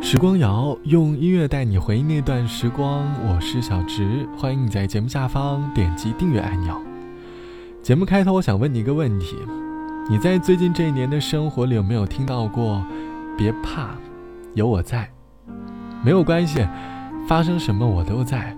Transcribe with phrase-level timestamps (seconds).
[0.00, 6.80] 时光谣用音乐带你回忆那段时光，我是小直，欢迎你在节目下方点击订阅按钮。
[7.82, 9.36] 节目开头，我想问你一个问题：
[10.08, 12.82] 你在最近这一年的生活里有没有听到过
[13.36, 13.90] “别怕，
[14.54, 15.10] 有我在”？
[16.02, 16.66] 没有关系，
[17.26, 18.56] 发生什么我都在。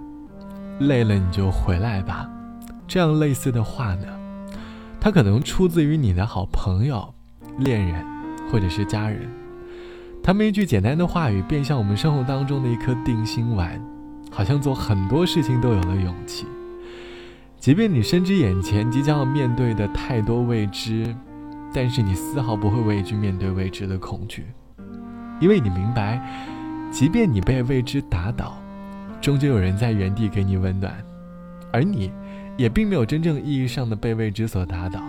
[0.80, 2.28] 累了你就回来吧。
[2.86, 4.06] 这样类似的话呢，
[5.00, 7.12] 它可能出自于你的好朋友、
[7.58, 8.04] 恋人，
[8.52, 9.28] 或者是家人。
[10.22, 13.80] 他们一句简单的话语，便像我们生活当中的一颗定心丸，
[14.30, 16.46] 好像做很多事情都有了勇气。
[17.58, 21.14] 即便你深知眼前即将要面对的太多未知，
[21.74, 24.44] 但是你丝毫不会畏惧面对未知的恐惧，
[25.40, 26.20] 因为你明白，
[26.90, 28.56] 即便你被未知打倒，
[29.20, 30.94] 终究有人在原地给你温暖，
[31.72, 32.12] 而你，
[32.56, 35.00] 也并没有真正意义上的被未知所打倒。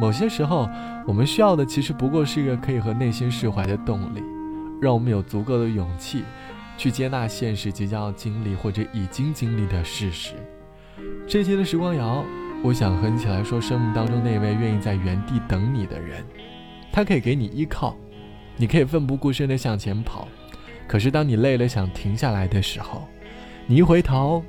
[0.00, 0.66] 某些时候，
[1.06, 4.22] 我们需要的其实不过是一个可以和内心释怀的动力，
[4.80, 6.24] 让我们有足够的勇气，
[6.78, 10.32] 去接纳现实即将要经历或者已经经历的事实。
[11.28, 12.24] 这期的时光谣，
[12.62, 16.24] 我想和你起来说生命当中那位愿意在原地等你的人。
[16.90, 17.94] 他可以给你依靠，
[18.56, 20.26] 你可以奋不顾身地向前跑，
[20.88, 23.06] 可是当你累了想停下来的时候，
[23.66, 24.42] 你一回头，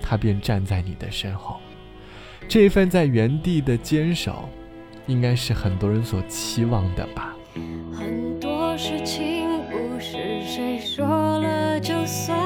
[0.00, 1.58] 他便站在你的身后。
[2.48, 4.48] 这份在原地的坚守。
[5.08, 7.34] 应该是很多人所期望的吧。
[7.92, 11.04] 很多事情不是谁说
[11.40, 12.38] 了就算，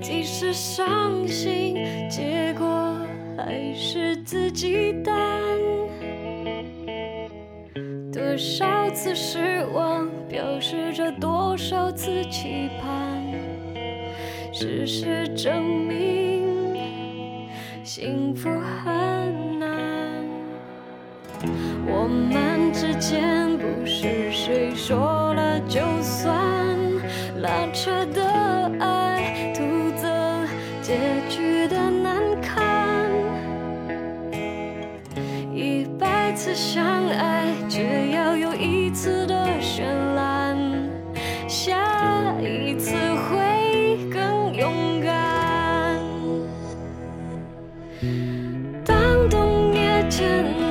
[0.00, 1.76] 即使伤心，
[2.08, 2.94] 结果
[3.36, 5.14] 还是自己担。
[8.12, 13.22] 多少次失望，表示着多少次期盼。
[14.52, 17.48] 事实证明，
[17.82, 18.48] 幸福
[18.84, 19.55] 很。
[21.88, 26.34] 我们之间不是谁说了就算，
[27.40, 28.22] 拉扯的
[28.80, 29.62] 爱，徒
[29.96, 30.46] 增
[30.82, 33.10] 结局的难堪。
[35.54, 39.84] 一百次相爱，只要有一次的绚
[40.14, 40.56] 烂，
[41.48, 46.00] 下一次会更勇敢。
[48.84, 50.65] 当冬夜渐。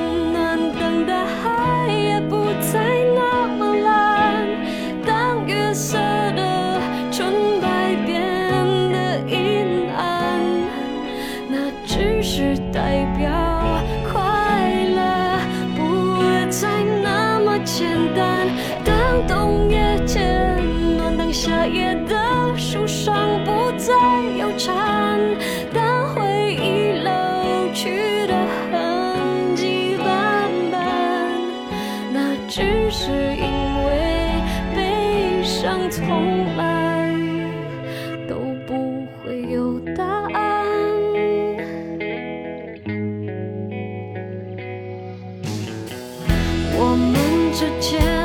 [46.78, 48.15] 我们之间。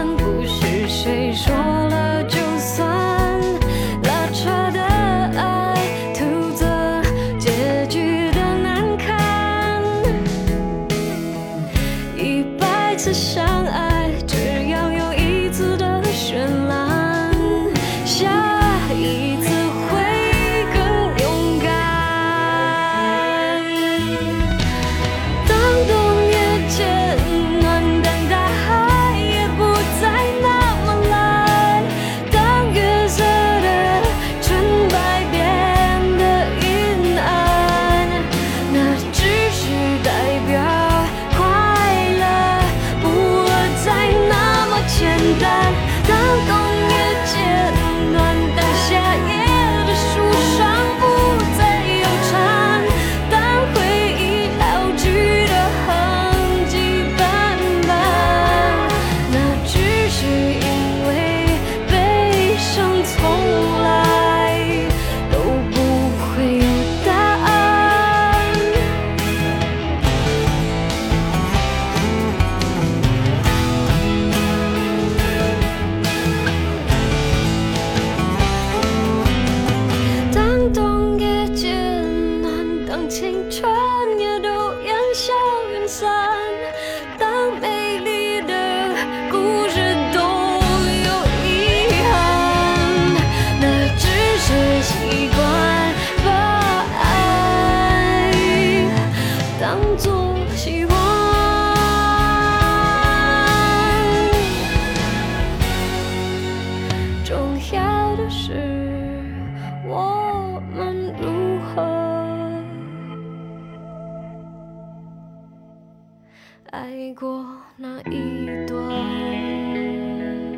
[116.70, 118.80] 爱过那一段。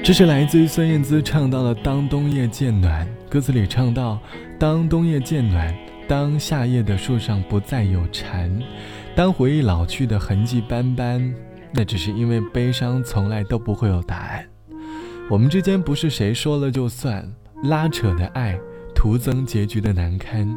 [0.04, 4.20] 这是来自于孙燕姿唱到的《当冬夜渐暖》，歌词里唱到
[4.60, 5.74] ：“当冬夜渐暖，
[6.08, 8.52] 当夏夜的树上不再有蝉，
[9.16, 11.34] 当回忆老去的痕迹斑斑，
[11.72, 14.46] 那只是因为悲伤从来都不会有答案。
[15.30, 17.26] 我们之间不是谁说了就算，
[17.64, 18.60] 拉扯的爱
[18.94, 20.54] 徒增结局的难堪。”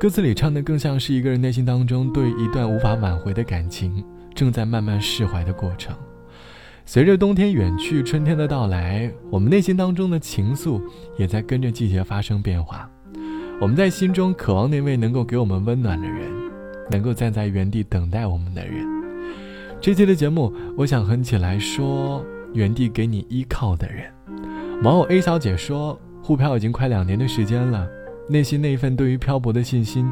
[0.00, 4.02] 歌词里唱的更像是一个人内心当中对一段无法挽回的感情
[4.34, 5.94] 正在慢慢释怀的过程。
[6.86, 10.82] 随着冬天远去，春天的到来，我们内心当中的情愫
[11.16, 12.90] 也在跟着季节发生变化。
[13.60, 16.32] 我们在心中渴望那位能够给我们温暖的人，
[16.90, 18.84] 能够站在原地等待我们的人。
[19.80, 22.24] 这期的节目，我想哼起来说：
[22.54, 24.10] 原地给你依靠的人。
[24.82, 27.86] 网友 A 小姐说，沪漂已经快两年的时间了，
[28.28, 30.10] 内心那份对于漂泊的信心，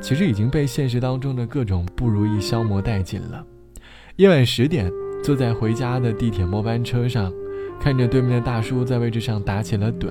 [0.00, 3.44] 其实已经被现实当中的各种不如意消磨殆尽了。
[4.20, 4.92] 夜晚十点。
[5.22, 7.32] 坐在回家的地铁末班车上，
[7.80, 10.08] 看着对面的大叔在位置上打起了盹，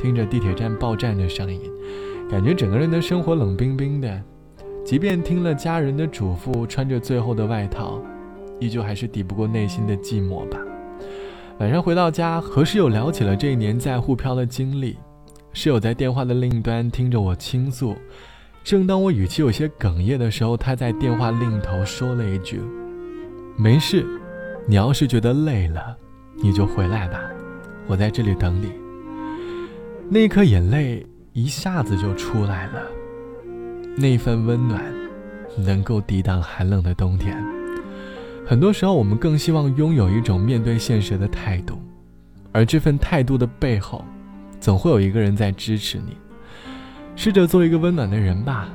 [0.00, 1.60] 听着地铁站报站的声音，
[2.30, 4.22] 感觉整个人的生活冷冰冰的。
[4.84, 8.00] 即便听了家人的嘱咐，穿着最厚的外套，
[8.60, 10.60] 依旧还是抵不过内心的寂寞吧。
[11.58, 14.96] 晚上回到家，和室友聊起了这一年在沪漂的经历。
[15.52, 17.96] 室友在电话的另一端听着我倾诉，
[18.62, 22.60] 正当我语气有些哽咽的时候，他在电话另一头说了一句
[23.56, 24.06] ：“没事。”
[24.64, 25.96] 你要是觉得累了，
[26.36, 27.20] 你就回来吧，
[27.88, 28.72] 我在这里等你。
[30.08, 32.80] 那一颗眼泪一下子就出来了，
[33.96, 34.80] 那份温暖
[35.58, 37.36] 能够抵挡寒冷的冬天。
[38.46, 41.76] 很多时候，我们更希望拥有一种面对现实的态度，
[42.52, 44.04] 而这份态度的背后，
[44.60, 46.16] 总会有一个人在支持你。
[47.16, 48.68] 试着做一个温暖的人吧，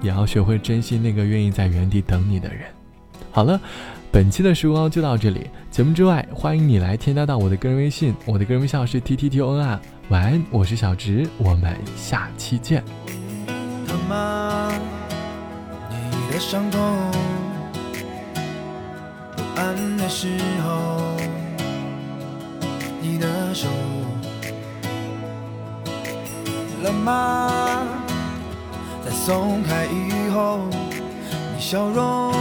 [0.00, 2.62] 也要学会珍惜那个愿意在原地等你的人。
[3.30, 3.60] 好了。
[4.10, 5.46] 本期的时光就到这里。
[5.70, 9.80] 节目之外，欢迎你来添加到我的个人微信，我的个人微信号是 t t t o n 啊。
[10.08, 12.82] 晚安，我是小直，我们下期见。
[16.00, 16.80] 你的伤痛，
[19.36, 20.28] 不安的时
[20.64, 21.16] 候，
[23.02, 23.68] 你的手
[26.82, 27.82] 冷吗？
[29.04, 30.60] 在松开以后，
[31.54, 32.32] 你笑容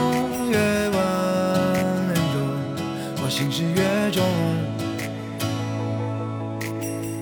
[3.38, 4.25] 心事越重，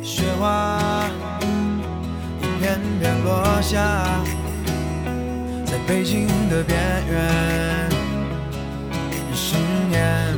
[0.02, 1.10] 雪花
[2.42, 4.24] 一片片落下，
[5.66, 6.80] 在北京的边
[7.12, 7.90] 缘，
[9.34, 9.58] 十
[9.90, 10.34] 年，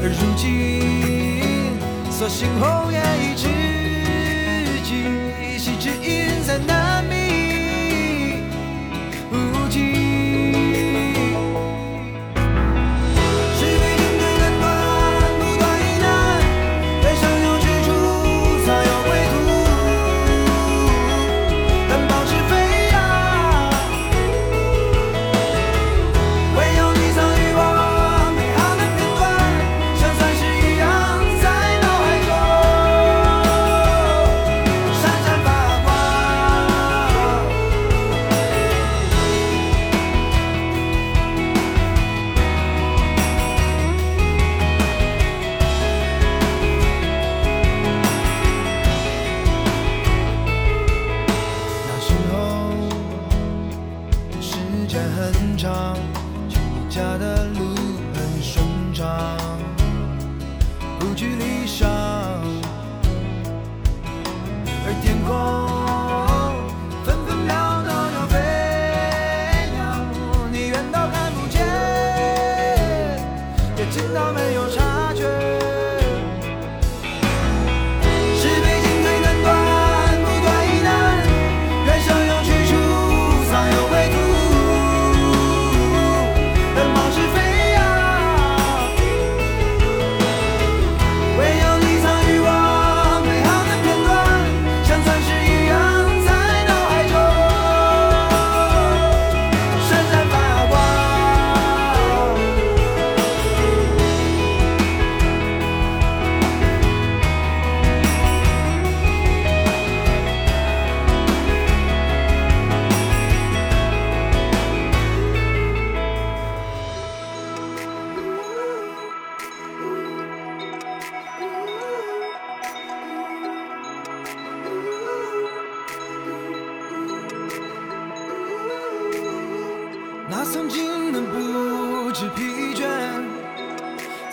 [0.00, 1.72] 而如今，
[2.12, 3.48] 所幸红颜一知
[4.84, 4.94] 己，
[5.42, 6.77] 一夕之音在难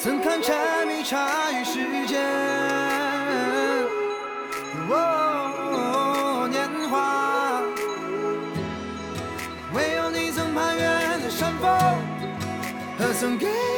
[0.06, 2.22] 怎堪柴米茶与时间。
[4.88, 7.64] 哦，年华，
[9.74, 10.84] 唯有你曾攀越
[11.24, 11.72] 的山峰，
[13.00, 13.75] 和曾给。